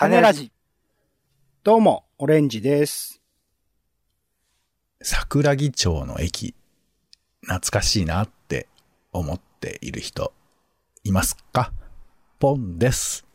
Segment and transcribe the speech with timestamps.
[0.00, 0.50] 種ラジ。
[1.62, 3.20] どうも、オレンジです。
[5.02, 6.54] 桜木町の駅、
[7.42, 8.66] 懐かしいなって
[9.12, 10.32] 思っている人、
[11.04, 11.74] いますか？
[12.38, 13.26] ポンです。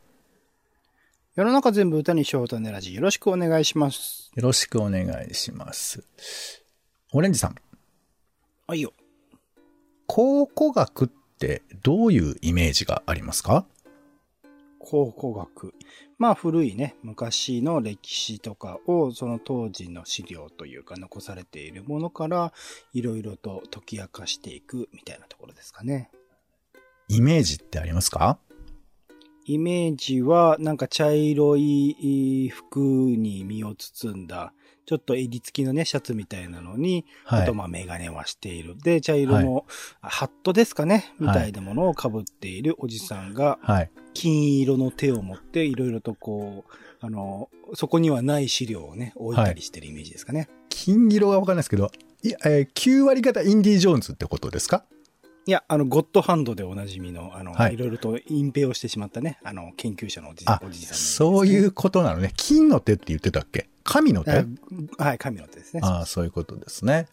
[1.36, 2.96] 世の中全部歌にしよう種ラジ。
[2.96, 4.32] よろしくお願いします。
[4.34, 6.04] よろしくお願いします。
[7.14, 7.56] オレンジさん、
[8.66, 8.92] はいよ。
[10.08, 11.08] 考古学っ
[11.38, 13.68] てどういうイメージがありますか？
[14.80, 15.76] 考古学。
[16.18, 22.54] まあ古いね、昔の歴史とかをその当時の資料というか残されているものから
[22.94, 26.10] いろいろと解き明かしていくみたいなところですかね。
[27.10, 28.40] イメージってありますか？
[29.46, 34.54] イメージはなんか茶色い服に身を包んだ
[34.86, 38.76] ちょっと襟付きのね、シャツみたいなのに、はいあと、まあ、メガネはしている。
[38.78, 39.66] で、茶色の、
[40.02, 43.92] ハットですかねみたいなものを被っているおじさんが、はい。
[44.14, 50.48] 金色の手を持って、いろいろとこう、あの、そこにはない資料をね、置いたりしてるイメージですかね。
[50.70, 51.92] 金色がわかんないですけど、
[52.24, 54.86] いや、えー9割方インディ・ジョーンズってことですか？
[55.48, 62.32] いや、あの、ゴッドハンドでおなじみの、あの、はいいろいろと隠蔽をしてしまったね、あの、研究者のおじあおじさん、そういうことなのね。
[62.36, 63.70] 金の手って言ってたっけ？
[63.84, 64.32] 神の手？
[64.98, 65.82] あはい、神の手ですね。
[65.84, 67.06] ああ、そういうことですね。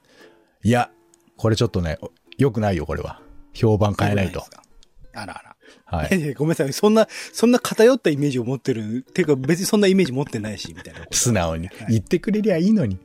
[0.62, 0.90] いや、
[1.36, 1.98] これちょっとね、
[2.38, 3.20] 良くないよ、これは。
[3.52, 4.48] 評判変えないとそう。
[4.48, 5.20] うことですか？
[5.22, 5.51] あらあら。
[5.96, 6.16] はいや。
[6.16, 6.72] いやごめんなさい。
[6.72, 9.02] そんな、そんな偏ったイメージを持ってる。
[9.02, 11.06] ていうか別にそんなイメージ持ってないし、みたいな。
[11.10, 12.98] 素直にはい言ってくれりゃいいのに。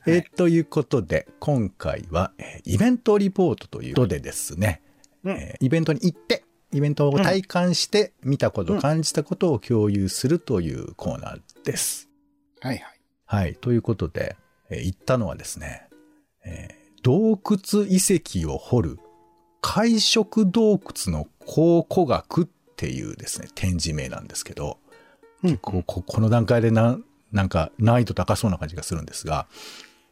[0.00, 4.82] はいえーということで、今回は、えーイベントリポートということでですね、
[5.24, 12.08] うんえーイベントに行って、イベントを体感して、見たこと、うん感じたことを共有するというコーナーです。
[12.60, 13.00] はいはい。
[13.26, 13.54] はい。
[13.56, 14.36] ということで、
[14.70, 15.88] えー行ったのはですね、
[16.44, 18.98] えー洞窟遺跡を掘る
[19.60, 24.78] 海食洞窟の考古学っていうですね、展示名なんですけど、
[25.42, 26.98] うん結構ここの段階でな
[27.30, 29.46] なんか難易度高そうな感じがするんですが、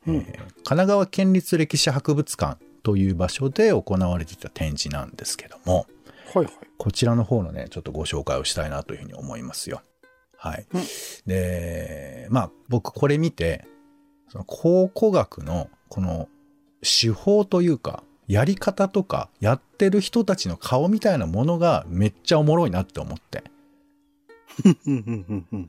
[0.07, 5.87] うんえー神奈川県立歴史博物館という場所で行われていた展示なんですけども、
[6.33, 6.55] はいはい。
[6.79, 9.83] こちらの方のね、ちょっとご紹介をしたいなというふうに思いますよ。
[10.37, 10.67] はい。
[10.73, 10.83] うん
[11.27, 13.65] で、まあ、僕これ見て、
[14.29, 16.29] その考古学のこの
[16.83, 23.44] 手法というか、やり方とか、やってる人たちの顔みたいなものがめっちゃおもろいなって思って。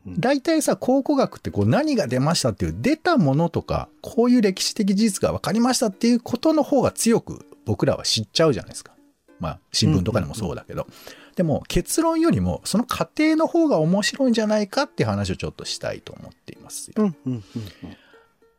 [0.07, 8.93] 大体さ、考古学ってこう何が出ましたっていう出たものとか、こういう歴史的事実が分かりましたっていうことの方が強く僕らは知っちゃうじゃないですか。
[9.39, 10.87] まあ、新聞とかでもそうだけど。
[11.35, 17.13] でも結論よりもその過程の方が面白いんじゃないかって話をちょっとしたいと思っていますよ。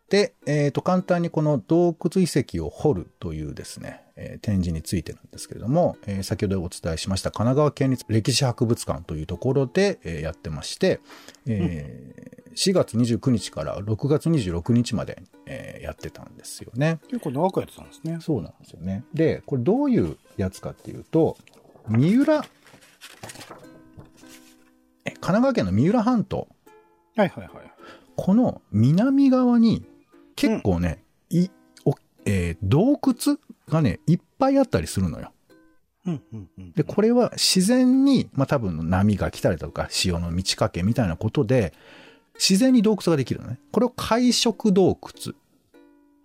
[0.09, 11.01] で、えっ、と、簡単にこの洞窟遺跡を掘るというですね、えー展示についてなんですけれども、えー先ほどお伝えしました神奈川県立歴史博物館というところで、えーやってまして、
[11.47, 16.99] えー4月29日から6月26日まで、えーやってたんですよね。
[17.09, 18.19] 結構長くやってたんですね。
[18.21, 19.05] そうなんですよね。
[19.15, 21.37] で、これどういうやつかっていうと、
[21.87, 22.45] 三浦、
[25.05, 26.49] え神奈川県の三浦半島、
[27.17, 27.51] はいはいはい。
[28.17, 29.87] この南側に
[30.39, 31.49] 結構ね、い
[31.85, 31.95] お
[32.25, 33.39] えー洞窟
[33.69, 35.33] がね、いっぱいあったりするのよ。
[36.07, 41.73] うんうんうんで、これは自然に、まあ多分波が来たりとか、潮の満ち欠けみたいなことで、
[42.35, 43.59] 自然に洞窟ができるのね。
[43.73, 45.35] これを海食洞窟。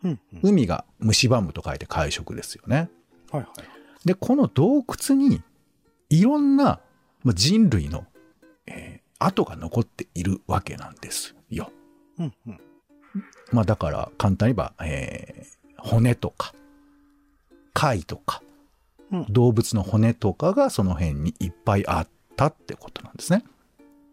[0.03, 2.89] うんうん海が蝕むと書いて海食ですよね。
[3.31, 4.07] はいはい。
[4.07, 5.41] で、この洞窟に、
[6.09, 6.81] いろんな
[7.23, 8.05] まあ人類の、
[8.67, 11.71] えー跡が残っているわけなんですよ。
[12.19, 12.59] うんうん
[13.51, 15.53] まあだから簡単に言えば、えー
[15.85, 16.53] 骨とか
[17.73, 18.41] 貝とか
[19.11, 22.07] うん動物の骨とかがその辺にいっぱいあっ
[22.37, 23.43] たってことなんですね。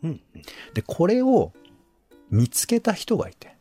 [0.03, 0.43] うんうん
[0.75, 1.53] でこれを
[2.31, 3.55] 見つけた人がいて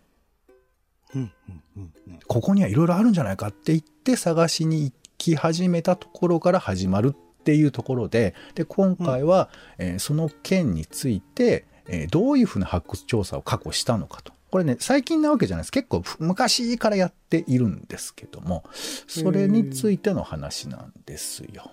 [1.13, 14.33] うんうんうんうんここにはいろいろあるんじゃないかって言って探しに行き始めたところから始まるっていうところでで今回は、えーその件について、えーどういうふうな発掘調査を過去したのかと。
[14.51, 15.71] これね、最近なわけじゃないです。
[15.71, 21.71] 結構ふ昔からやっているんですけども、それについての話なんですよ。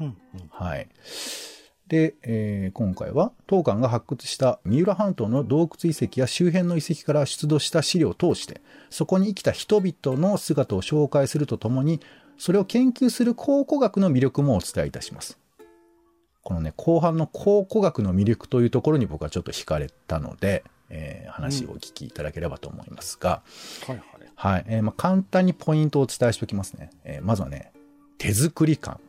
[0.00, 0.16] うんうん
[0.50, 0.88] はい。
[1.88, 12.00] で、えー今回は当館が発掘した三浦半島の洞窟遺跡や周辺の遺跡から出土した資料を通してそこに生きた人々の姿を紹介するとともに
[12.36, 15.38] それを研究する考古学の魅力もお伝えいたします
[16.48, 23.42] このね後半の考古学の魅力というところに僕はちょっと惹かれたので、えー話をお聞きいただければと思いますが、
[23.86, 24.02] はいはい。
[24.34, 24.64] はい。
[24.68, 26.90] えーまあ、簡単にポイントをお伝えしておきますね。
[27.04, 27.72] えーまずはね、
[28.18, 29.00] 手作り感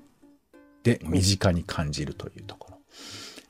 [0.84, 2.78] で身近に感じるというところ。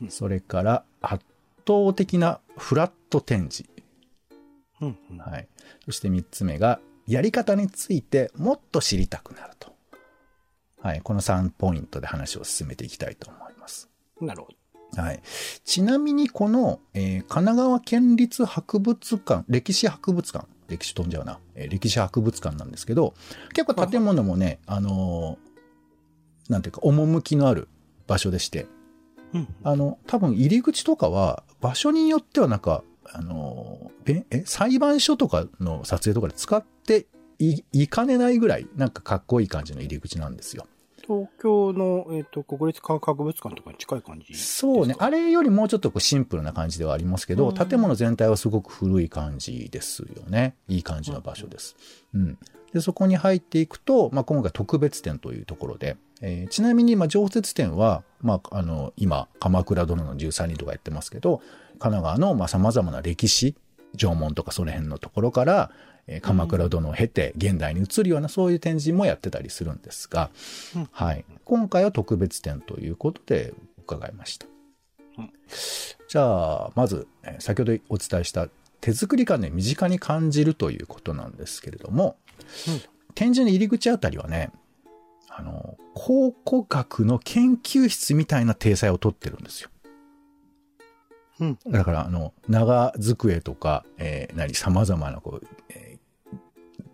[0.01, 1.25] うんそれから、圧
[1.65, 3.69] 頭的なフラット展示。
[4.81, 5.47] うんうんはい。
[5.85, 9.73] そして3つ目が、やり方についてもっと知りたくなると。
[10.81, 11.01] はい。
[11.01, 13.89] この3ポイントで話を進めていきたいと思います。
[14.21, 14.55] なるほど。
[14.95, 15.21] はい。
[15.63, 23.13] ちなみにこの、えー神奈川県立博物館、歴史博物館、歴史飛んじゃうな、えー歴史博物館なんですけど、
[23.53, 25.49] 結構建物もね、あのー
[26.51, 27.67] なんていうか、趣のある
[28.07, 28.65] 場所でして、
[29.33, 37.05] うんあの、多分入り口とかは、場所によってはなんか、あのー、べえ、裁判所とかの撮影とかで使って
[37.37, 40.65] いいかねないぐらい、なんかかっこいい感じの入り口なんですよ。
[41.09, 44.95] 東京の、えっ、と、国立科学博物館とかに近い感じそうね。
[44.99, 50.53] あれよりもうちょっとこうシンプルな感じではありますけど、うん建物全体はすごく古い感じですよね。
[50.67, 51.75] いい感じの場所です。
[52.13, 52.37] うん。
[52.73, 61.39] で、そこに入っていくと、まあ、今回特別展というところで、えーちなみに、まあ、常設展は、まあ、あの、今、鎌倉殿の13人とかやってますけど、
[61.79, 63.55] 神奈川の、まあ、様々な歴史、
[63.97, 65.71] 縄文とかその辺のところから、
[66.09, 70.29] えー鎌倉殿を経て現代に移るようなそういう展示もやってたりするんですが、
[70.75, 71.23] うんはい。
[71.45, 74.47] 今回は特別展ということで伺いました。
[75.17, 75.31] うん
[76.07, 78.47] じゃあ、まず、えー先ほどお伝えした
[78.81, 82.17] 手作り感で身近に感じるということなんですけれども、
[82.67, 82.81] うん
[83.15, 84.51] 展示の入り口あたりはね、
[85.29, 89.69] あの、考古学の研究室みたいな体裁をとってるんですよ。
[91.41, 91.59] うん。
[91.67, 95.88] だから、あの、長机とか、えー何、様々な、こう、えー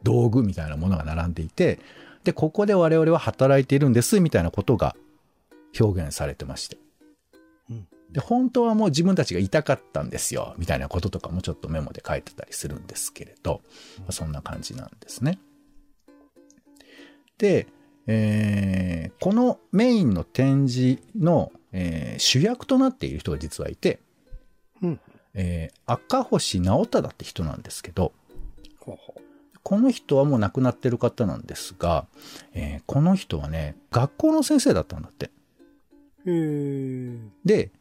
[0.06, 1.80] 道具みたいなものが並んでいて、
[2.24, 4.96] で、ここで我々は働いているんです、みたいなことが
[5.78, 6.78] 表現されてまして。
[7.70, 13.62] うんで、本当はもう自分たちが痛かったんですよ、みたいなこととかもちょっとメモで書いてたりするんですけれど、
[14.00, 15.40] まあそんな感じなんですね。
[17.38, 17.68] で、
[18.08, 24.00] えーこのメインの展示の、えー主役となっている人が実はいて、
[24.82, 25.00] うん。
[25.34, 28.14] えー赤星直忠って人なんですけど、
[28.80, 29.16] ほうほ
[29.66, 32.06] この人はもう亡くなってる方なんですが、
[32.54, 35.32] えーこの人はね、学校の先生だったんだって。
[36.24, 36.32] う。
[36.32, 37.18] へえ。
[37.44, 37.72] で、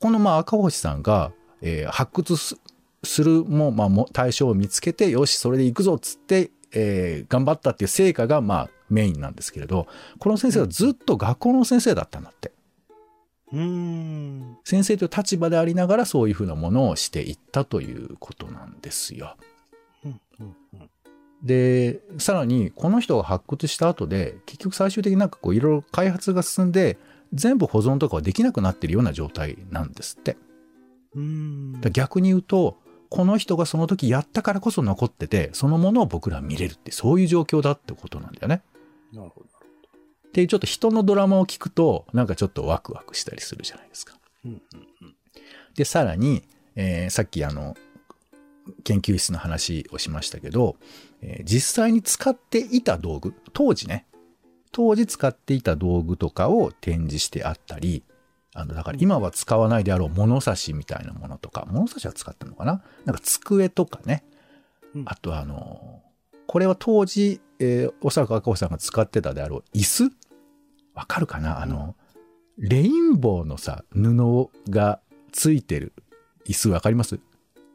[0.00, 1.30] このまあ赤星さんが、
[1.62, 2.60] えー発掘す
[3.04, 9.86] するも、まあ、も対象を見つけて、よし、それで行くぞっつって、えー頑張ったっていう成果がまあメインなんですけれど、
[10.18, 12.50] この先生はずっと学校の先生だったんだって。
[13.52, 14.58] うーん。
[14.64, 19.36] 先生という立場でありながらそういうふうなものをしていったということなんですよ。
[20.04, 20.20] うん。
[20.40, 20.56] うん。
[20.74, 20.90] うん。
[21.42, 26.98] で、さらに、この人が発掘した後で、結局最終的になんかこう、いろいろ開発が進んで、
[27.32, 30.36] 全部保存とかはできなくなってるような状態なんですって。
[31.14, 32.78] うーん逆に言うと、
[33.10, 38.62] この人がその時やったからこそ残ってて、そのものを僕らは見れるって、そういう状況だってことなんだよね。
[39.12, 39.46] なるほど。
[40.28, 44.18] っていうちょっと人のドラマを聞くと、なんかちょっとワクワクしたりするじゃないですか。
[44.44, 44.50] うん。
[44.50, 44.62] うん。
[45.74, 46.42] で、さらに、
[46.76, 47.76] えーさっきあの、
[48.84, 50.76] 研究室の話をしましたけど、
[51.22, 54.06] えー実際に使っていた道具、当時ね、
[54.72, 58.04] 当時使っていた道具とかを展示してあったり、
[58.54, 62.82] あの、だから今は使わないであろう物差しみたいなものとか、物差しは使ったのかな？
[63.04, 64.24] なんか机とかね。
[64.94, 65.04] うん。
[65.06, 66.02] あとあの、
[66.46, 70.10] これは当時、えーおそらく赤星さんが使ってたであろう椅子？
[70.94, 71.62] わかるかな？
[71.62, 71.94] あの、
[72.58, 75.00] レインボーのさ、布が
[75.32, 75.92] ついてる
[76.46, 77.20] 椅子わかります？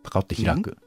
[0.04, 0.78] パカって開く。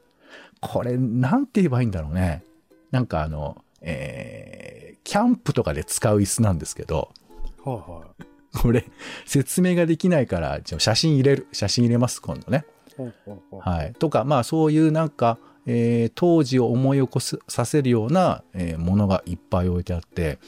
[0.61, 2.43] これ、なんて言えばいいんだろうね。
[2.91, 7.11] なんかあの、えー、キャンプとかで使う椅子なんですけど、
[7.63, 8.57] はいはい。
[8.57, 8.85] これ、
[9.25, 11.47] 説明ができないから、じゃあ写真入れる。
[11.51, 12.65] 写真入れます、今度ね。
[13.59, 13.93] はい。
[13.93, 20.39] とか、まあそういうなんか、えー当時を思い起こすさせるような、えーものがいっぱい置いてあって、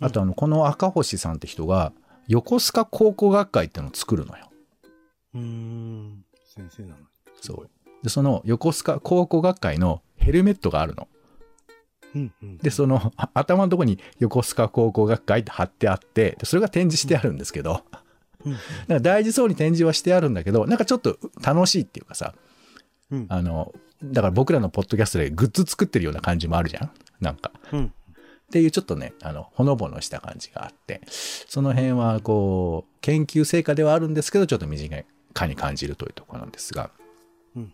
[0.00, 1.92] あとあの、この赤星さんって人が、
[2.26, 4.50] 横須賀考古学会ってのを作るのよ。
[5.34, 6.24] うーん。
[6.54, 7.06] 先生なのに。
[7.40, 7.70] そう。
[8.02, 11.08] で、その横須賀考古学会のヘルメットがあるの。
[12.14, 12.32] うん。
[12.42, 12.56] うん。
[12.58, 17.82] で、そのあ頭のとこに横須賀考古学会って貼ってあって、でそれが展示してあるんですけど、
[18.44, 18.52] うん。
[18.52, 18.58] なん
[18.98, 22.34] か大事そうに展示はしてあるんだけど、なんかちょっと楽しいっていうかさ、
[23.10, 23.26] うん。
[23.28, 23.72] あの、
[24.04, 26.90] だから僕らのポッドキャストでグッズ作ってるような感じもあるじゃん
[27.20, 27.52] なんか。
[27.72, 27.84] うん。
[27.86, 27.90] っ
[28.52, 35.04] ていうちょっとね、あの、ほのぼのした感じがあって、その辺はこう、研究成果ではあるんですけど、ちょっと身近
[35.46, 37.01] に感じるというところなんですが、うん。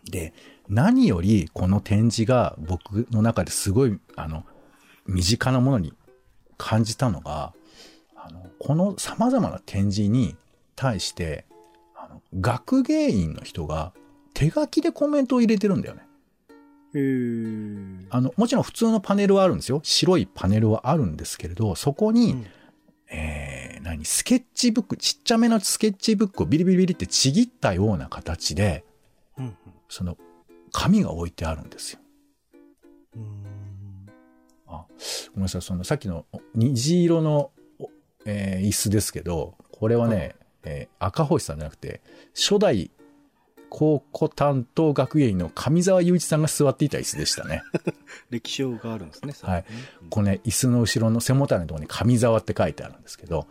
[0.04, 0.32] で、
[0.68, 4.44] 何よりこの展示が僕の中ですごい、あの、
[5.06, 5.94] 身近なものに
[6.56, 7.52] 感じたのが、
[8.16, 10.37] あの、この様々な展示に
[10.76, 11.47] 対して、
[11.94, 13.92] あの、学芸員の人が
[14.35, 16.02] 手書きでコメントを入れてるんだよね。
[18.11, 19.80] あの、もちろん普通のパネルはあるんですよ。
[19.82, 22.47] 白いパネルはあるんですけれど、そこに、うん
[23.11, 28.88] えー、何、スケッチブック、ちっちゃめのスケッチブックをビリビリビリってちぎったような形で、うん。
[29.88, 30.16] その
[30.73, 32.00] 紙が置いてあるんですよ。
[33.16, 33.45] うん。
[34.66, 34.85] あ、
[35.30, 37.90] ごめんなさい、そのさっきの虹色の、お
[38.25, 42.02] えー椅子ですけど、これはね、えー赤星さんじゃなくて、
[42.35, 42.90] 初代
[43.71, 47.62] 高校担当学芸員の上沢雄一さんが座っていた椅子でしたね。
[48.30, 49.33] 歴史があるんですね。
[49.42, 49.85] はいそれね。
[50.11, 53.47] このね、椅子の後ろの背もたれのところに上沢って書いてあるんですけど、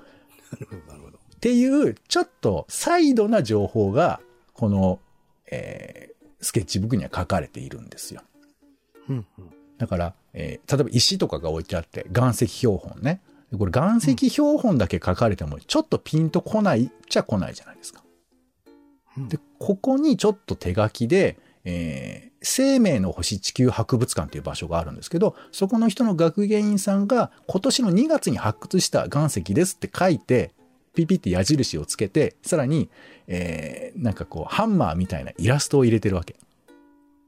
[0.72, 1.18] う んなるほど。
[1.18, 4.20] っていう、ちょっとサイドな情報が、
[4.54, 5.00] この、
[5.52, 6.17] えー
[6.48, 8.22] スケッチブックには書かれているんですよ。
[9.10, 9.26] うん。
[9.78, 13.20] だから、えー例えば石とかが置いてあって、岩石標本ね。
[13.52, 18.02] でこれ岩石標本だけ書かれても、ちょっとピンとこないっちゃ来ないじゃないですか。
[19.18, 30.54] うんで、ここにちょっと手書きで、えー生命の星地球博物館という場所があるんですけど、そこの人の学芸員さんが今年の2月に発掘した岩石ですって書いて、
[30.98, 32.90] ピピって矢印をつけて、さらに、
[33.28, 36.36] えーなんかこう、ハンマーみたいなイラストを入れてるわけ。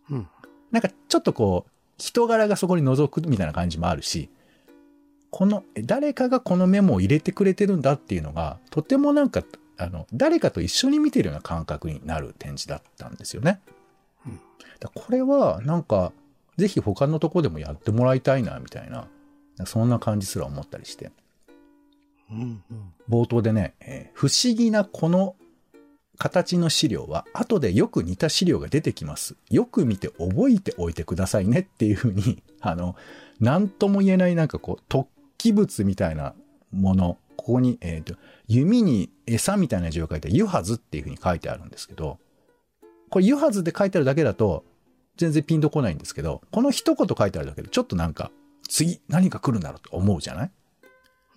[0.09, 0.27] うん。
[0.71, 4.29] なんかちょっとこう、人柄がそこに覗くみたいな感じもあるし、
[5.29, 9.43] この、え誰かがこのメモを入れてくれてるんだっていうのが、とてもなんか、
[9.77, 13.61] あの、誰かと一緒に見てるような感覚になる展示だったんですよね。
[14.25, 14.39] うん
[14.79, 16.11] だこれは、なんか、
[16.57, 19.07] ぜひ他のとこでもやってもらいたいな、みたいな、
[19.65, 21.11] そんな感じすら思ったりして。
[22.31, 22.63] うん。
[22.71, 22.93] うん。
[23.09, 25.35] 冒頭でね、えー不思議なこの
[26.17, 29.35] 形の資料は後でよく似た資料が出てきます。
[29.49, 32.95] よく見て覚えておいてくださいねっていうふうに、 あの、
[33.39, 35.05] なんとも言えないなんかこう、突
[35.37, 36.35] 起物みたいな
[36.71, 38.15] もの、ここに、えっ、と、
[38.47, 42.19] 弓に餌みたいな字を書いて、湯はずっていうふうに書いてあるんですけど、
[43.09, 44.65] これ湯はずって書いてあるだけだと、
[45.15, 48.29] 全然ピンとこないんですけど、この一言書いてあるだけで、ちょっとなんか、
[48.67, 50.51] 次何か来るんだろうと思うじゃない？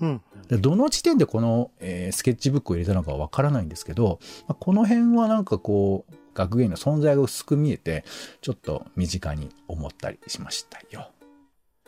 [0.02, 0.20] うん。
[0.48, 4.18] でどの時点でこの、えースケッチブックを入れたのかわからないんですけど、
[4.48, 8.04] まあこの辺はなんかこう、学芸員の存在が薄く見えて、
[8.40, 11.10] ちょっと身近に思ったりしましたよ。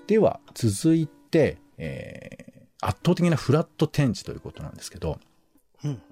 [0.06, 2.54] では、続いて、えー
[2.84, 5.18] 圧倒的なフラット展示ということなんですけど、
[5.84, 6.02] うん。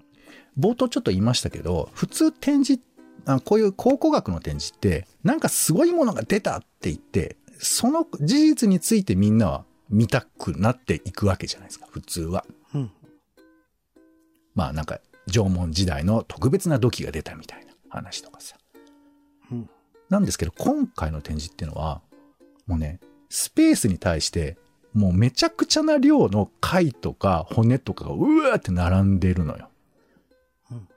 [0.59, 2.83] 冒頭ちょっと言いましたけど、普通展示、
[3.27, 12.45] あこういう考古学の展示って、なんかすごいものが出たって言って、その事実についてみんなは見たくなっていくわけじゃないですか、普通は。
[12.75, 12.91] うん。
[14.55, 18.57] まあなんか縄文時代の特別な土器が出たみたいな話とかさ。
[19.51, 19.71] うん。
[20.09, 22.01] なんですけど、今回の展示っていうのは、
[22.67, 24.59] もうね、スペースに対して、
[24.95, 29.69] もうめちゃくちゃな量の貝とか骨とかがうわーって並んでるのよ。
[30.71, 30.89] うん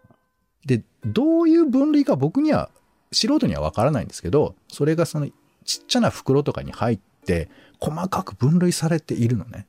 [0.66, 2.72] で、どういう分類か僕には、
[3.12, 5.28] 素人にはわからないんですけど、それがその
[5.66, 9.68] ちっちゃな袋とかに入って、細かく分類されているのね。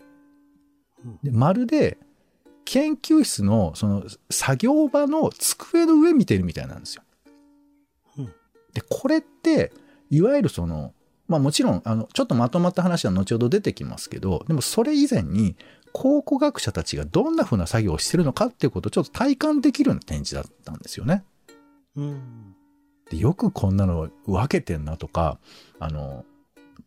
[1.23, 1.99] でまるで、
[2.65, 7.03] 研究室のその作業場の机の上見てるみたいなんですよ。
[8.19, 8.33] うん
[8.75, 9.73] で、これって、
[10.11, 10.93] いわゆるその、
[11.29, 15.57] まあもちろん、あの、ちょっとまとまった話は後ほど出てきますけど、でもそれ以前に、
[15.93, 21.25] 考古学者たちがどんな風な作業をしてるのかっていうことをちょっと体感できるような展示だったんですよね。
[21.97, 22.55] うん。
[23.11, 25.39] でよくこんなの分けてんなとか、
[25.79, 26.27] あの、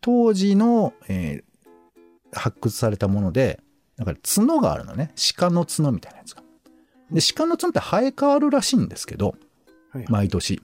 [0.02, 1.50] 当時の、えー
[2.32, 3.60] 発掘されたもので、
[3.98, 5.12] なんか角があるのね。
[5.38, 6.44] 鹿の角みたいなやつが。
[7.12, 9.36] で、鹿の角って生え変わるらしいんですけど、
[9.92, 10.06] はい。
[10.08, 10.62] 毎年。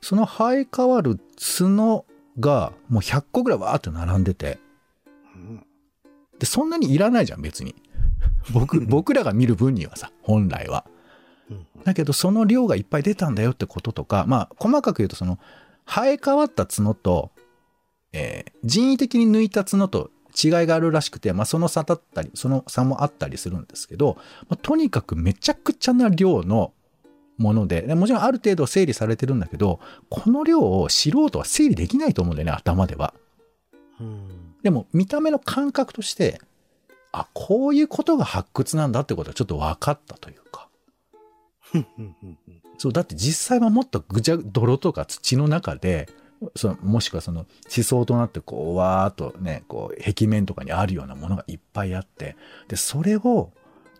[0.00, 2.04] その生え変わる角
[2.40, 4.58] がもう100個ぐらいわーって並んでて、
[5.34, 5.66] うん。
[6.38, 7.74] で、そんなにいらないじゃん、別に。
[8.52, 10.86] 僕、 僕らが見る分にはさ、本来は。
[11.50, 11.66] うん。
[11.84, 15.38] だけど、その量がいっぱい出たんだよってこととか、まあ、細かく言うと、その、
[15.86, 17.30] 生え変わった角と、
[18.12, 24.16] えー人為的に抜いた角と違いがあるらしくて、まあ、その差だったり、その差もあったりするんですけど、
[24.48, 26.72] まあ、とにかくめちゃくちゃな量の
[27.38, 33.14] もので、でもちろんある程度整理されてるんだけど、この量を素人は整理できないと思うんだよね、頭では。
[34.00, 34.54] うん。
[34.62, 36.40] でも、見た目の感覚として、
[37.10, 40.68] あ、こういうことが発掘なんだってことはちょっと分かったというか。
[41.74, 41.86] うん。
[41.98, 42.16] うん。
[42.22, 42.38] うん。
[42.78, 46.08] そう、だって実際はもっとぐちゃ、泥とか土の中で、
[46.56, 52.36] そのもしくはその地層となってこう、わーっとね、こう、壁面とかにあるようなものがいっぱいあって、
[52.68, 53.52] で、それを、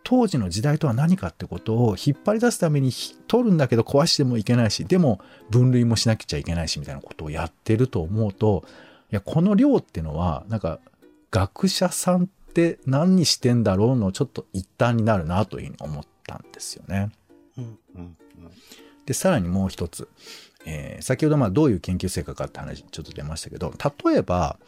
[0.05, 5.21] 当時の時代とは何かってことを引っ張り出すためにひ取るんだけど壊してもいけないし、でも
[5.51, 8.65] 分類もしなくちゃいけないしみたいなことをやってると思うと、
[9.13, 10.81] いや、この量っていうのは、なんか、
[11.31, 17.11] 学者さんって何にしてんだろうのちょっと一端になるなというふうに思ったんですよね。
[17.57, 17.79] うん。
[17.95, 18.17] うん。
[19.07, 20.09] で、さらにもう一つ。
[20.65, 23.73] えー先ほどまあどういう研究成果かって話ちょっと出ましたけど、
[24.07, 24.59] 例えば、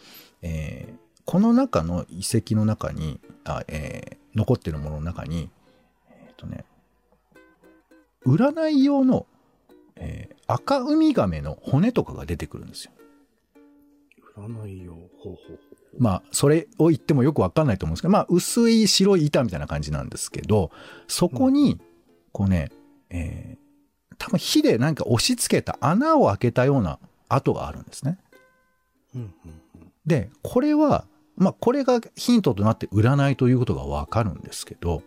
[0.43, 5.49] えーこの中の遺跡の中に、あえー残っているものの中に、
[6.11, 6.65] えっ、とね、
[8.27, 9.27] 占い用の、
[9.97, 12.93] えー赤ウミガメの骨とかが出てくるんですよ。
[14.37, 14.95] 占いよ。
[15.19, 15.59] ほうほう。
[15.99, 20.71] まあ、それを言ってもよくわかんないと思うんですけど、まあ、薄い白い板みたいな感じなんですけど、
[21.07, 21.81] そこに、
[22.33, 22.71] こうね、
[23.11, 23.64] えー、
[24.25, 28.19] 多分火で何か押し付けた穴を開けたような跡があるんですね。
[29.15, 29.61] うんうん
[30.07, 35.03] で、これは、まあ、これがヒントとなって占いということがわかるんですけど、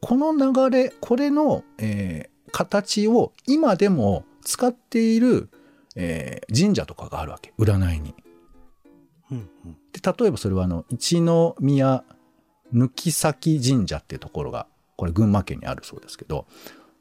[0.00, 0.32] この
[0.68, 5.50] 流れ、これの、えー形を今でも使っている、
[5.96, 7.52] えー神社とかがあるわけ。
[7.58, 8.14] 占いに。
[9.30, 12.04] うんうんで、例えばそれはあの、一宮
[12.72, 14.66] 抜崎神社っていうところが、
[14.96, 16.46] これ群馬県にあるそうですけど、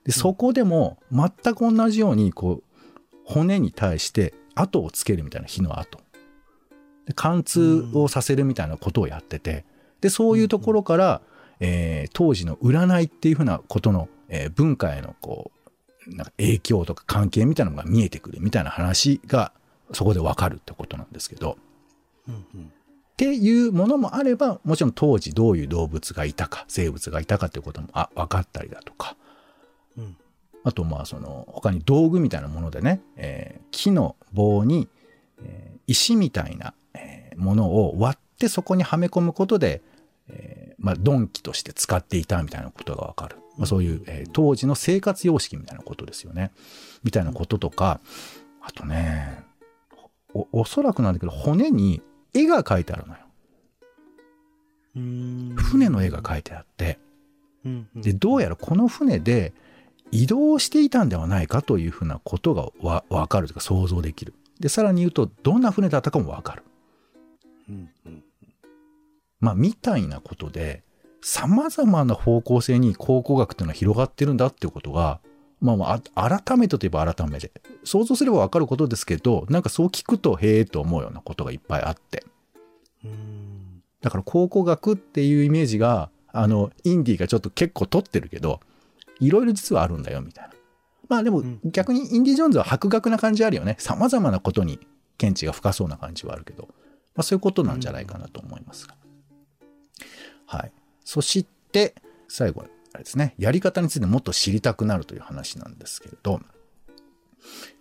[0.03, 2.63] で、そこでも全く同じように、こう、
[3.25, 5.99] 骨に対して跡をつけるみたいな火の跡。
[7.05, 9.65] で貫通をさせるみたいなことをやってて、
[10.01, 11.21] で、そういうところから、
[11.59, 15.51] えー当時の占いっていうふうなことの、えー文化へのこ
[16.07, 19.53] う、なんか影響とか関係みたいなのが見えてくるみたいな話が
[19.93, 21.57] そこでわかるってことなんですけど、
[22.27, 22.61] うんうん。
[22.65, 22.69] っ
[23.15, 29.22] ていうものもあれば、もちろん当時どういう動物がいたか、生物がいたかっていうこともあ分かったりだとか、うん
[30.63, 34.87] あとまあその他に道具みたいなものでね、えー木の棒に、
[35.41, 39.81] えー石みたいな、えーものを割ってそこにはめ込むことで、
[40.29, 43.37] えーまあ鈍器として使っていたみたいなことがわかる。
[43.57, 46.51] まあ、そういう、えー当時の生活様式みたいなことですよね。
[47.03, 47.99] みたいなこととか、
[48.61, 49.43] あとね、
[50.33, 52.01] おおそらくなんだけど骨に
[52.33, 53.19] 絵が描いてあるのよ。
[55.57, 56.99] 船の絵が描いてあって、
[57.95, 59.53] で、どうやらこの船で
[60.13, 64.35] 移動していたんではないかというふうなことがわわかるというか想像できる。
[64.59, 66.63] で、さらに言うと、どんな船だったかもわかる。
[67.67, 68.23] うんうん
[69.39, 70.83] まあ、みたいなことで、
[71.21, 75.19] 様々な方向性に考古学っていうのは広がってるんだっていうことが、
[75.59, 77.51] まあまあ、あ改めてといえば改めて、
[77.83, 82.23] 想像すればわかることですけど、なんかそう聞くと、へえと思うようなことがいっぱいあって。
[84.01, 88.59] だから考古学っていうイメージが、あの、インディーがちょっと結構取ってるけど、
[89.25, 90.53] いろいろ実はあるんだよ、みたいな。
[91.09, 93.75] まあでもうん逆にインディ・ジョーンズは博学な感じあるよね。
[93.79, 94.79] 様々なことに
[95.17, 96.67] 見地が深そうな感じはあるけど、
[97.15, 98.95] まあそういうことなんじゃないかなと思いますが。
[100.45, 100.71] はい。
[101.03, 101.95] そして、
[102.27, 106.39] 最後、あれですね、やり方についてもっと知りたくなるという話なんですけれど、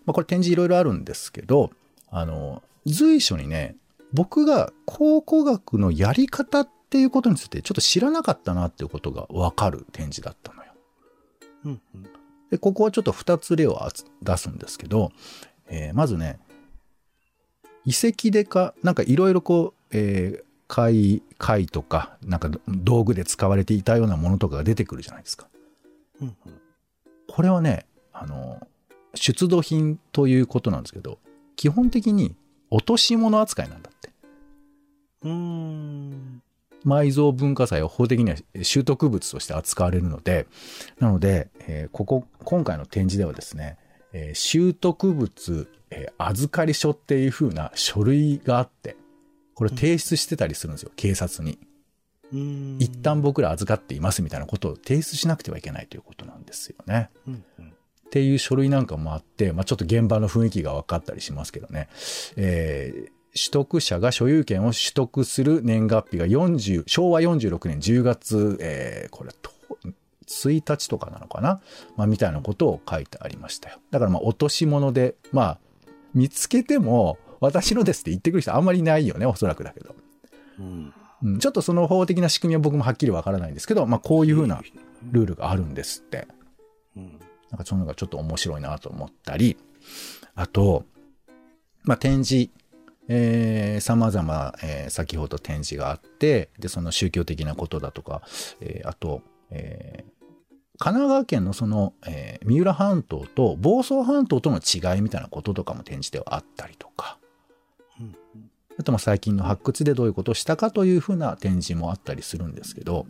[0.04, 1.70] まあこれ展示いろいろあるんですけど、
[2.10, 3.76] あの、随所にね、
[4.12, 10.61] 僕が考古学のやり方っていうことについてちょっと知らなかったなっていうことがわかる展示だったのよ。
[12.50, 13.80] で、ここはちょっと2つ例を
[14.22, 15.12] 出すんですけど、
[15.66, 16.38] えーまずね、
[17.84, 25.48] 遺跡でか、なんかいろいろこう、えー貝、貝とか、なんか道具で使われていたようなものとかが出てくるじゃないですか。
[27.28, 28.66] これはね、あの、
[29.14, 31.18] 出土品ということなんですけど、
[31.56, 32.34] 基本的に
[32.70, 34.10] 落とし物扱いなんだって。
[35.24, 36.42] うん
[36.86, 40.46] 埋蔵文化財は法的には習得物として扱われるので、
[40.98, 43.76] なので、えーここ、今回の展示ではですね、
[44.12, 48.96] えー習得物、えー預かり書っていう風な書類があって、
[49.54, 51.58] これ提出してたりするんですよ、警察に。
[52.78, 57.10] 一旦僕ら預かっていますみたいなことを提出しなくてはいけないということなんですよね。
[57.26, 57.72] うんうん
[58.06, 61.88] っていう書類なんかもあって、まあ、ちょっと現場の雰囲気が分かったりしますけどね。
[62.36, 69.50] えー取得者が所有権を取得する年月日が40、昭和46年10月、えーこれ、と
[70.26, 71.60] 1日とかなのかな？
[71.96, 73.78] まあ、みたいなことを書いてありましたよ。
[73.90, 75.58] だから、まあ、落とし物で、まあ、
[76.14, 79.94] 見つけても、私のですって言ってくる人あんまりいないよね、おそらくだけど。
[80.58, 84.60] うんうん、ちょっとその法的な仕組みは僕もはっきりわからないんですけど、まあ、こういうふうな
[85.10, 86.28] ルールがあるんですって。
[86.96, 87.18] うん
[87.50, 89.58] なんかそういうのがちょっと面白いなと思ったり、
[90.34, 90.86] あと、
[91.82, 92.50] まあ、展示、
[93.08, 98.22] えー、様々、えー先ほど展示があって、で、その宗教的なことだとか、
[98.60, 100.12] えーあと、えー
[100.78, 107.18] 神奈川県のその、えー三浦半島と房総半島との違いみたいなこととかも展示ではあったりとか、
[108.00, 108.16] うん
[108.78, 113.06] あとまあ最近の発掘でどういうことをしたかというふうな展示もあったりするんですけど、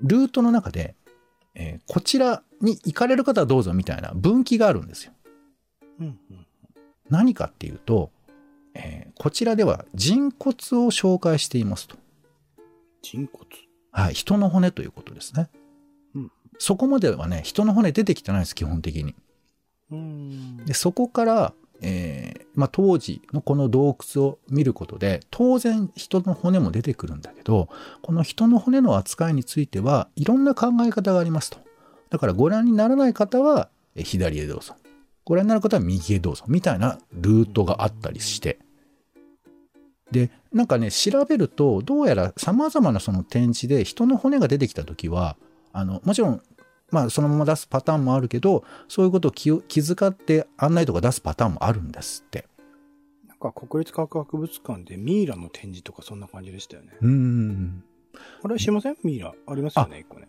[0.00, 0.94] ルートの中で、
[1.54, 5.12] えーこちらに行かれる方はどうぞみたいな分岐があるんですよ。
[6.00, 6.46] うんうん
[7.10, 8.10] 何かっていうと、
[8.74, 11.96] えーこちらでは人骨を紹介していますと。
[13.02, 13.46] 人骨？
[13.90, 15.48] はい、人の骨ということですね。
[16.14, 19.14] うんそこまではね、人の骨出てきてないです、基本的に。
[19.90, 27.68] うーんで、そこから、えーまあ、当時のこの洞窟を見ることで、当然人の骨も出てくるんだけど、
[28.02, 31.58] この人の骨の扱いについては、いろんな考え方がありますと。
[32.10, 34.74] だからご覧にならない方は、え左へどうぞ。
[35.28, 36.46] ご覧になる方は右へどうぞ。
[36.48, 38.58] みたいなルートがあったりして。
[40.10, 45.36] で、なんかね、調べると、どうやら様々なその展示で人の骨が出てきたときは、
[45.74, 46.42] あの、もちろん、
[46.90, 52.46] まあ、そのまま出すパターンもあるけど、そういうことを気を気遣って案内とか出すパターンもあるんですって。
[53.26, 56.96] なんか国立科学博物館でミイラの展示とかそんな感じでしたよね。
[57.02, 57.84] うーん。
[58.44, 58.96] あれ知りません？
[59.04, 60.28] ミイラありますよね、一個ね。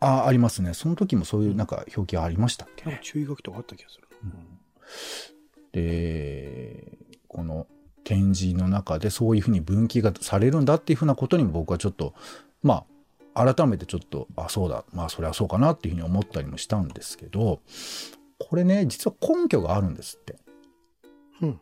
[0.00, 0.74] あ、ありますね。
[0.74, 2.84] その時もそういうなんか表記ありましたっけ？
[2.86, 4.08] なんか注意書きとかあった気がする。
[5.72, 7.66] で、この
[8.04, 12.14] 展示の中でそういうふうに分岐がされるんだっていうふうなことにも僕はちょっと、
[12.62, 12.84] ま
[13.34, 17.60] あ、改めてちょっと、あ、そうだ、まあ、それはそうかなっていうふうに思ったりもしたんですけど、
[18.38, 20.36] これね、実は根拠があるんですって。
[21.42, 21.60] うん。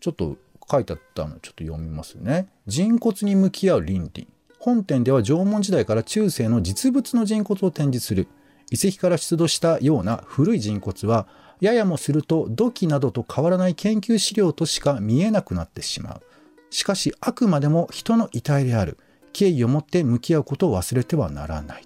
[0.00, 0.36] ちょっと
[0.70, 2.48] 書いてあったのちょっと読みますね。
[2.66, 4.28] 人骨に向き合う倫理。
[4.58, 8.28] 本展では縄文時代から中世の実物の人骨を展示する。
[8.70, 11.26] 遺跡から出土したような古い人骨は、
[11.60, 16.22] ややもすると土器などと変わらない研究資料としか見えなくなってしまう。
[16.70, 18.96] しかし、あくまでも人の遺体である。
[19.32, 21.84] 敬意を持って向き合うことを忘れてはならない。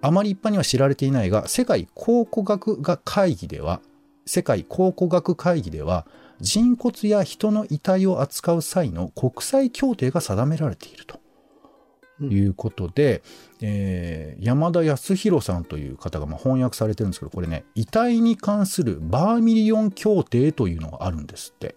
[0.00, 3.80] あまり一般には知られていないが、世界考古学が会議では、
[4.26, 6.06] 世界考古学会議では、
[6.40, 11.21] 人骨や人の遺体を扱う際の国際協定が定められていると
[12.24, 13.22] いうことで、
[13.60, 21.76] えー山田康弘さんという方がまあ翻訳されてるんですけど、これね、遺体に関するバーミリオン協定というのがあるんですって。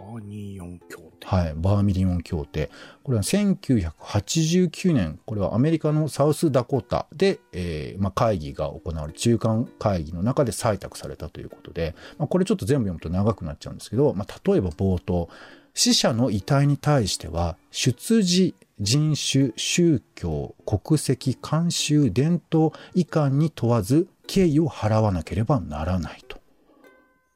[0.00, 1.26] パーニーヨン協定。
[1.26, 2.70] はい、バーミリオン協定。
[3.02, 15.28] これは1989年、これはアメリカのサウスダコタで、えーまあ、会議が行われ、中間会議の中で採択されたということで、まあ、これちょっと全部読むと長くなっちゃうんですけど、まあ、例えば冒頭、
[15.74, 26.38] 死者の遺体に対しては、出自、人種、宗教、国籍、慣習、伝統、遺憾に問わず、敬意を払わなければならないと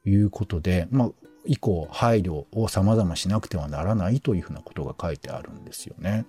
[0.09, 1.09] いうことで、まあ、
[1.45, 6.25] 以降、配慮を様々しなくてはならないというふうなことが書いてあるんですよね。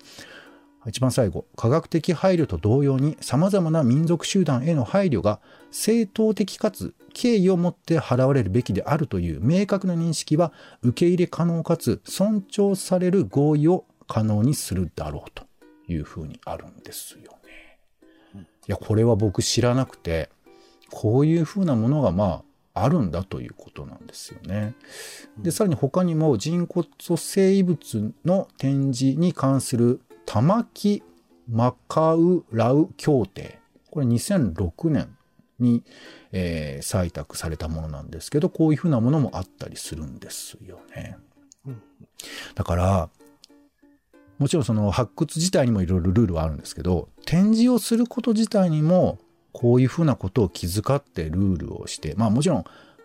[0.87, 10.52] 一番最後、科学的配慮と同様に様々な民族集団への配慮が正当的かつ敬意を持って払われるべきであるという明確な認識は
[10.83, 15.45] 受け入れ可能かつ尊重される合意を可能にするだろうと
[15.88, 17.79] いうふうにあるんですよね。
[18.69, 20.31] いや、これは僕知らなくて、
[20.90, 22.42] こういうふうなものがま
[22.75, 24.75] ああるんだということなんですよね。
[25.38, 31.03] で、さらに他にも人骨生物の展示に関する玉木
[31.49, 33.59] マカウラウ協定。
[33.90, 35.16] これ2006年
[35.59, 35.85] に、
[36.33, 41.16] えー採択されたものなんですけど、こういうふうなものもあったりするんですよね。
[41.66, 41.83] うん
[42.55, 43.11] だから、
[44.38, 49.18] もちろんその発掘自体にもいろいろルールはあるんですけど、展示をすること自体にも、
[49.53, 52.64] こういうふうなことを気遣ってルールをして、まあもちろん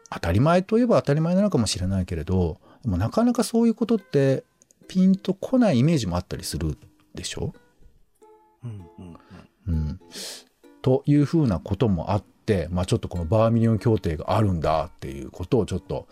[0.10, 4.44] 当たり前といえば当たり前なのかもしれないけれど、でもなかなかそういうことって
[4.90, 6.78] ピンとこないイメージもあったりする
[7.16, 7.54] でしょ？
[8.66, 9.18] うんうん
[9.68, 10.00] うん。
[10.82, 16.10] というふうなこともあって、まあちょっとこのバーミリオン協定があるんだっていうことをちょっと、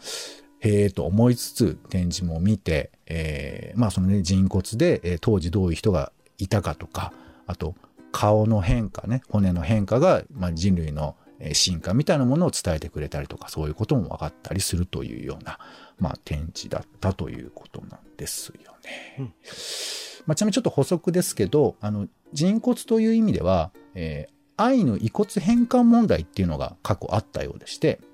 [0.60, 7.14] へえと思いつつ展示も見て、えーまあそのね人骨で、えー当時どういう人がいたかとか、
[7.48, 7.76] あと
[8.12, 15.60] 顔の変化ね、骨の変化が、まあ、人類のえー進化みたいなものを伝えてくれたりとか、そういうことも分かったりするというような、
[16.00, 19.16] まあ展示だったということなんですよね。
[19.20, 19.34] うん
[20.26, 28.09] まあ、ちなみにちょっと補足ですけど、あの、人骨という意味では、えーアイヌ遺骨返還問題っていうのが過去あったようでして、うん。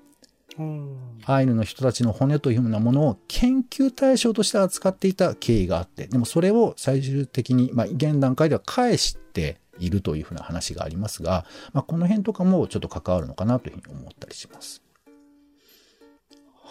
[1.26, 14.85] アイヌの人たちの骨というようなものを研究対象として扱っていた経緯があって、でもそれを最終的に、まあ、現段階では返しているというふうな話がありますが、まあ、この辺とかもちょっと関わるのかなというふうに思ったりします。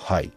[0.05, 0.31] はい。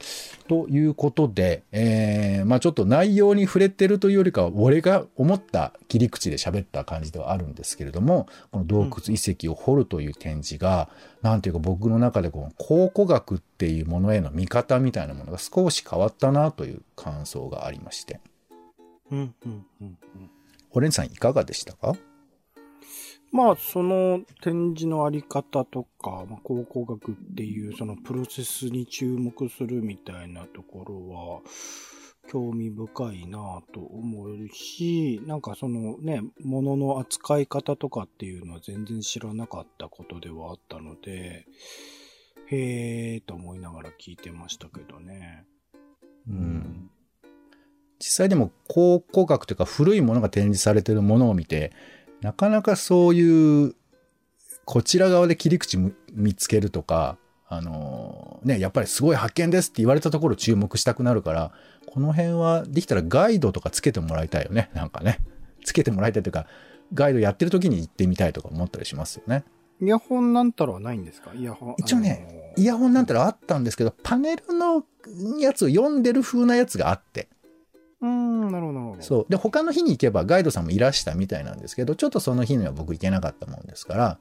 [0.49, 10.89] ということで、えー、まあちょっと内容に触れてるというよりかは、俺が思った切り口で喋った感じではあるんですけれども、この洞窟遺跡を掘るという展示が、
[11.21, 18.21] なんていうか僕の中でこの考古学っていうものへの見方みたいなものが少し変わったなという感想がありまして。
[19.11, 19.99] うんうんうんうん。
[20.71, 21.95] オレンジさんいかがでしたか？
[23.31, 31.41] まあ、その展示のあり方とか、まあ、考古学っていうそのプロセスに注目するみたいなところは、
[32.29, 41.47] 興味深いなぁと思うし、なんかそのね、物の扱い方とかっていうのは全然知らなかったことではあったので、
[42.51, 45.47] へーと思いながら聞いてましたけどね。
[46.29, 46.91] うん。
[47.99, 51.73] 実際でも考古学というか古いものが展示されてるものを見て、
[52.21, 53.75] なかなかそういう
[54.65, 55.79] こちら側で切り口
[56.13, 57.17] 見つけるとか、
[57.49, 61.53] あのね、やっぱりすごい発見ですって言われたところ注目したくなるから、
[61.87, 64.71] この辺はできたらガイドとかつけてもらいたいよね。
[64.75, 65.21] なんかね。
[65.65, 66.47] つけてもらいたいというか、
[66.93, 69.45] ガイドやってる時に行ってみたいとか思ったりしますよね。
[69.81, 71.31] イヤホンなんたらはないんですか？
[71.35, 71.75] イヤホン。
[71.79, 74.85] 一応ね、イヤホンなんたらあったんですけど、パネルの
[75.39, 77.29] やつを読んでる風なやつがあって。
[78.01, 79.03] うん、なるほど、なるほど。
[79.03, 79.27] そう。
[79.29, 84.19] で、他の日に行けばガイドさんもいらしたみたいなんですけど、ちょっとその日には僕行けなかったもんですから、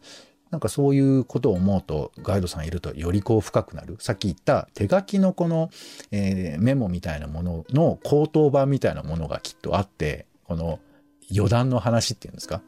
[0.50, 3.98] なんかそういうことを思うと、ガイドさんいるとよりこう深くなる。
[4.00, 5.70] さっき言った手書きのこの、
[6.12, 10.80] えー、メモみたいなものの口頭版みたいなものがきっとあって、この
[11.30, 12.62] 余談の話っていうんですか？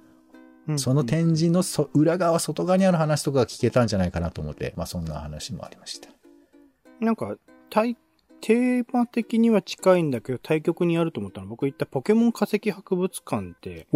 [0.68, 6.10] うん、その展示のそ裏側、外側にある話とかが聞けたんじゃないかなと思って、まあそんな話もありました。
[7.00, 7.38] なんか、
[7.70, 7.96] 体
[8.42, 13.88] テーマ的には近いんだけど、対局にあると思ったの僕言ったポケモン化石博物館って、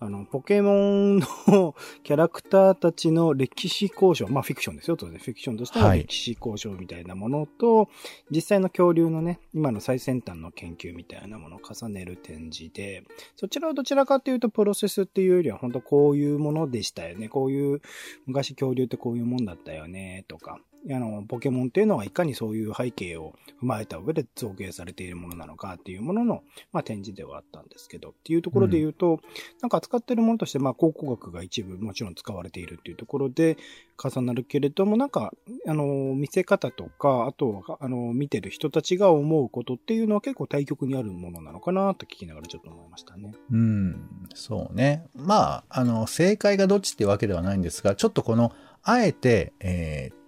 [0.00, 7.88] あの、ポケモンのキャラクターたちの歴史交渉、まあフィクションですよ、当然フィクションとしての歴史交渉みたいなものと、はい、
[8.30, 13.04] 実際の恐竜のね、今の最先端の研究みたいなものを重ねる展示で、
[13.36, 17.28] そちらはどちらかというとプロセスっていうよりは本当こういうものでしたよね。
[17.28, 17.80] こういう、
[18.26, 20.60] 昔恐竜ってこういうもんだったよね、とか。
[20.90, 29.20] あの、ポケモンっていうのはいかにそういう背景を踏まえた上で造形されているものなのかっていうものの、まあ、展示ではあったんですけど、っていうところで言うと、うん、
[29.62, 33.56] なんか扱ってるものとして、まあ、考古学が一部もちろん使われているっていうところで
[34.02, 35.32] 重なるけれども、なんか、
[35.66, 43.34] あの、見せ方とか、あとは、あの、見てる人たちが思うことっていうのは結構対極にあるものなのかなと聞きながらちょっと思いましたね。
[43.50, 45.06] うん、そうね。
[45.14, 50.25] まあ、あの、正解がどっちっていうわけではないんですが、ちょっとこの、あえて、えー、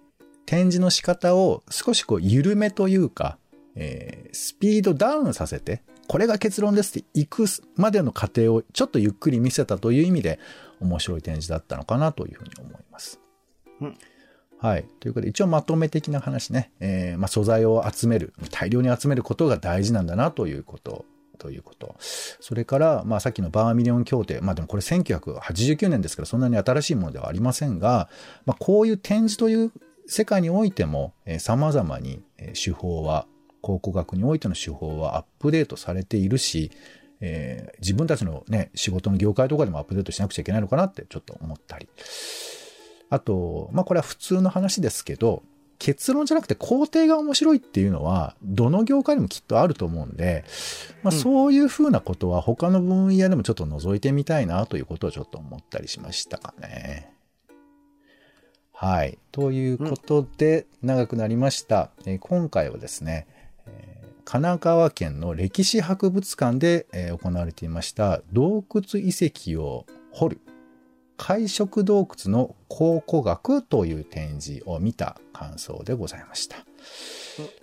[0.49, 3.37] 展示の仕方を少しこう緩めというか、
[3.75, 10.39] えー、スピードダウンさせて、これが結論ですって行くまでの過程をちょっとゆっくり見せたという意味で
[10.79, 13.19] 面白い展示だったのかなというふうに思います。
[13.79, 13.97] うん、
[14.57, 14.87] はい。
[14.99, 21.05] ということで、一応まとめ的な話ね、えー、まあ、素材を集める、大量に集めることが大事なんだなということ
[21.37, 21.95] ということ。
[21.99, 28.09] それから、まあさっきのバーミリオン協定、まあでもこれ1989年ですからそんなに新しいものではありませんが、
[28.47, 29.71] まあこういう展示という
[30.09, 33.27] 世界においても、えー、様々に、えー、手法は、
[33.61, 36.71] 考古学においての手法はアップデートされているし、
[37.21, 41.89] えー、自分たちのね、仕事の業界とかでもアップデートしなくちゃいけないのかなってちょっと思ったり。
[43.09, 45.43] あと、まあこれは普通の話ですけど、
[45.77, 50.45] 結論じゃなくて工程が面白いっていうのは、どの業界にもきっとあると思うんで、
[51.03, 57.18] まあそういうふうなことは他の分野でもちょっと覗いてみたいなということをちょっと思ったりしましたかね。
[58.81, 59.17] はい。
[59.33, 61.89] ということで、長くなりました。
[62.05, 63.27] えー、今回はですね、
[63.67, 70.41] えー、神奈川県の歴史博物館で、えー、行われていました洞窟遺跡を掘る
[71.17, 76.55] 海食洞窟の考古学という展示を見た感想でございました。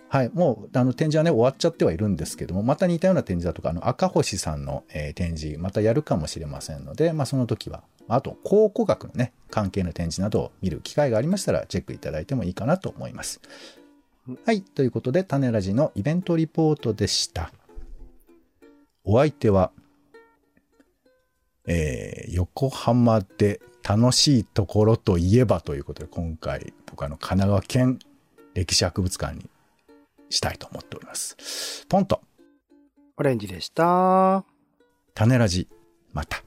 [0.09, 0.29] はい。
[0.31, 13.41] もう、あの、展示はね、終わっちゃってはいるんですけども、また似たような展示だとか、あの、赤星さんの、えー、展示、またやるかもしれませんので、まあ、その時は、あと、考古学のね、関係の展示などを見る機会がありましたら、チェックいただいてもいいかなと思います。
[14.45, 14.61] はい。
[14.61, 17.51] ということで、種ラジのイベントリポートでした。
[19.03, 19.71] お相手は、
[21.65, 27.99] えー、横浜で楽しいところといえばということで、今回、僕はあの、神奈川県
[28.53, 29.49] 歴史博物館に
[30.29, 31.85] したいと思っております。
[31.87, 32.21] ポンと。
[33.17, 34.43] オレンジでした。
[35.13, 35.67] 種ラジ、
[36.13, 36.46] また。